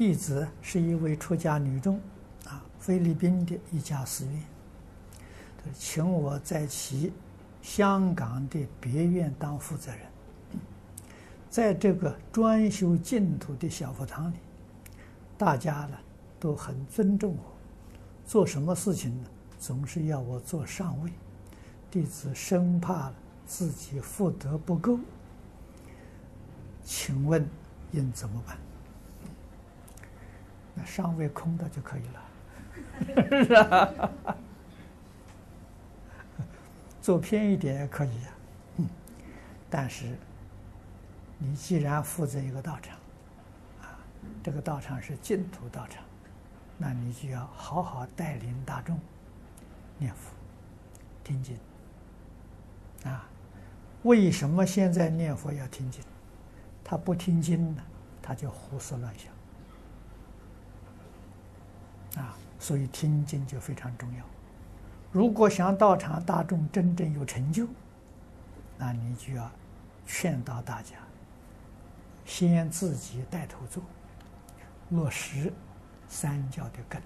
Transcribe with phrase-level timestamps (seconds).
[0.00, 2.00] 弟子是一位出家女众，
[2.46, 4.42] 啊，菲律宾的一家寺院，
[5.74, 7.12] 请我在其
[7.60, 10.00] 香港的别院当负责人。
[11.50, 14.36] 在这个专修净土的小佛堂里，
[15.36, 15.98] 大家呢
[16.38, 17.52] 都很尊重我，
[18.26, 19.28] 做什么事情呢，
[19.58, 21.12] 总是要我做上位。
[21.90, 23.12] 弟子生怕
[23.44, 24.98] 自己福德不够，
[26.86, 27.46] 请问
[27.92, 28.56] 应怎么办？
[30.84, 34.10] 上位空的就可以了，是吧？
[37.00, 38.28] 坐偏一点也可以呀，
[38.76, 38.88] 嗯，
[39.68, 40.16] 但是。
[41.42, 42.98] 你既然负责一个道场，
[43.80, 43.96] 啊，
[44.42, 46.04] 这个道场是净土道场，
[46.76, 49.00] 那你就要好好带领大众
[49.96, 50.34] 念佛、
[51.24, 51.56] 听经。
[53.04, 53.26] 啊，
[54.02, 56.04] 为什么现在念佛要听经？
[56.84, 57.82] 他不听经呢，
[58.20, 59.32] 他就胡思乱想。
[62.16, 64.24] 啊，所以听经就非常重要。
[65.12, 67.66] 如果想道场大众真正有成就，
[68.78, 69.50] 那你就要
[70.06, 70.96] 劝导大家。
[72.24, 73.82] 先自己带头做，
[74.90, 75.52] 落实
[76.08, 77.02] 三教的根。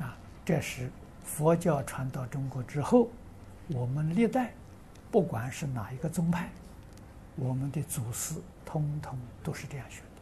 [0.00, 0.90] 啊，这是
[1.22, 3.08] 佛教传到中国之后，
[3.68, 4.52] 我们历代
[5.10, 6.50] 不管是哪一个宗派，
[7.36, 8.34] 我们的祖师
[8.66, 10.13] 通通都是这样学的。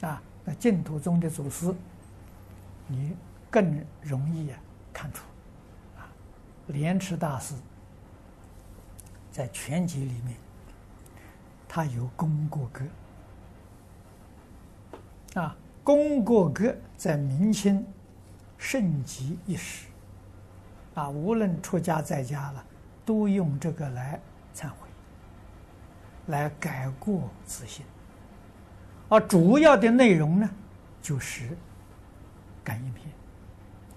[0.00, 1.74] 啊，那净土宗的祖师，
[2.86, 3.16] 你
[3.50, 4.58] 更容易啊
[4.92, 5.24] 看出。
[5.96, 6.06] 啊，
[6.68, 7.54] 莲池大师
[9.30, 10.36] 在全集里面。
[11.66, 12.84] 他有功过格
[15.40, 17.84] 啊，功过格在明清
[18.56, 19.86] 盛极一时
[20.94, 22.64] 啊，无论出家在家了，
[23.04, 24.20] 都用这个来
[24.54, 24.88] 忏悔，
[26.28, 27.84] 来改过自新。
[29.20, 30.50] 主要的内容呢，
[31.02, 31.56] 就是
[32.62, 33.06] 感应篇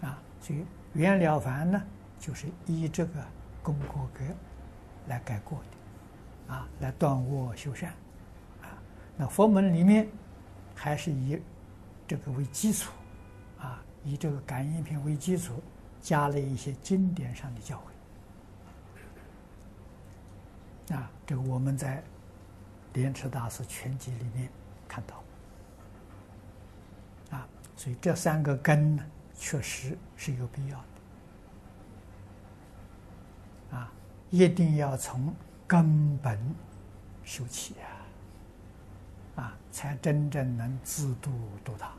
[0.02, 1.82] 啊，所以袁了凡呢，
[2.20, 3.14] 就是以这个
[3.62, 4.23] 功过格
[5.08, 5.66] 来改过的。
[6.48, 7.89] 啊，来断恶修善，
[8.61, 8.72] 啊，
[9.17, 10.08] 那佛门里面
[10.73, 11.42] 还是以
[12.08, 12.89] 这个为基础，
[13.60, 15.61] 啊，以这个感应篇为基础，
[16.00, 17.83] 加了一些经典上的教
[20.89, 22.02] 诲，啊，这个我们在
[22.94, 24.48] 莲池大师全集里面
[24.87, 25.23] 看到，
[27.37, 29.03] 啊，所以这三个根呢，
[29.36, 30.77] 确实是有必要
[33.71, 33.92] 的，啊，
[34.30, 35.33] 一定要从。
[35.70, 36.39] 根本
[37.26, 37.76] 修起
[39.36, 41.30] 啊，啊，才真正能自度
[41.61, 41.92] 度他。